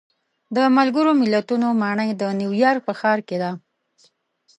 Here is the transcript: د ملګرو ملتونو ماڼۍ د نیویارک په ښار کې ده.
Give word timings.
د 0.55 0.57
ملګرو 0.77 1.11
ملتونو 1.21 1.67
ماڼۍ 1.81 2.09
د 2.21 2.23
نیویارک 2.39 2.81
په 2.85 2.93
ښار 2.99 3.19
کې 3.27 3.37
ده. 3.43 3.51